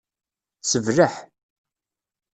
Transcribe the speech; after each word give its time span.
Sebleḥ. 0.71 1.15